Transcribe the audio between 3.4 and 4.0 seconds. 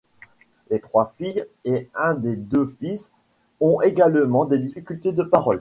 ont